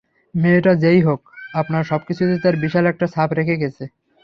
[0.35, 1.21] মেয়েটা যেই হোক,
[1.53, 3.83] আপনার সবকিছুতে তার বিশাল একটা ছাপ রেখে গেছে!